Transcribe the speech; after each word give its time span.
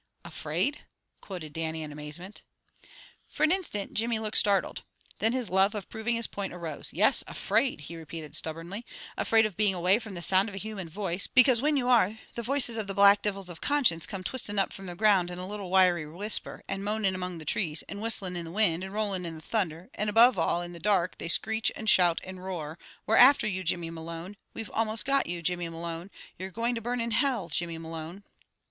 "Afraid?" 0.25 0.81
quoted 1.21 1.53
Dannie, 1.53 1.83
in 1.83 1.91
amazement. 1.91 2.41
For 3.29 3.43
an 3.43 3.51
instant 3.51 3.93
Jimmy 3.93 4.17
looked 4.17 4.35
startled. 4.39 4.81
Then 5.19 5.31
his 5.31 5.47
love 5.47 5.75
of 5.75 5.89
proving 5.89 6.15
his 6.15 6.25
point 6.25 6.53
arose. 6.53 6.91
"Yes, 6.91 7.23
afraid!" 7.27 7.81
he 7.81 7.95
repeated 7.95 8.35
stubbornly. 8.35 8.83
"Afraid 9.15 9.45
of 9.45 9.55
being 9.55 9.75
away 9.75 9.99
from 9.99 10.15
the 10.15 10.23
sound 10.23 10.49
of 10.49 10.55
a 10.55 10.57
human 10.57 10.89
voice, 10.89 11.27
because 11.27 11.59
whin 11.61 11.77
you 11.77 11.87
are, 11.87 12.17
the 12.33 12.41
voices 12.41 12.77
of 12.77 12.87
the 12.87 12.95
black 12.95 13.21
divils 13.21 13.47
of 13.47 13.61
conscience 13.61 14.07
come 14.07 14.23
twistin' 14.23 14.57
up 14.57 14.73
from 14.73 14.87
the 14.87 14.95
ground 14.95 15.29
in 15.29 15.37
a 15.37 15.47
little 15.47 15.69
wiry 15.69 16.07
whisper, 16.09 16.63
and 16.67 16.83
moanin' 16.83 17.13
among 17.13 17.37
the 17.37 17.45
trees, 17.45 17.83
and 17.83 18.01
whistlin' 18.01 18.35
in 18.35 18.45
the 18.45 18.51
wind, 18.51 18.83
and 18.83 18.93
rollin' 18.95 19.23
in 19.23 19.35
the 19.35 19.41
thunder, 19.43 19.91
and 19.93 20.09
above 20.09 20.35
all 20.35 20.63
in 20.63 20.73
the 20.73 20.79
dark 20.79 21.19
they 21.19 21.27
screech, 21.27 21.71
and 21.75 21.87
shout, 21.87 22.19
and 22.23 22.43
roar,'We're 22.43 23.17
after 23.17 23.45
you, 23.45 23.63
Jimmy 23.63 23.91
Malone! 23.91 24.35
We've 24.55 24.71
almost 24.71 25.05
got 25.05 25.27
you, 25.27 25.43
Jimmy 25.43 25.69
Malone! 25.69 26.09
You're 26.39 26.49
going 26.49 26.73
to 26.73 26.81
burn 26.81 26.99
in 26.99 27.11
Hell, 27.11 27.49
Jimmy 27.49 27.77
Malone!'" 27.77 28.23